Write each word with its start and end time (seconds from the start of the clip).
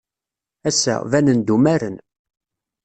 Ass-a, 0.69 0.95
banen-d 1.11 1.47
umaren. 1.55 1.95